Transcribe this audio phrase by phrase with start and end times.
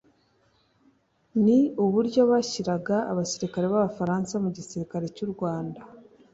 [1.43, 5.79] ni uburyo yashyiraga abasirikare b’Abafaransa mu gisirikare cy’u Rwanda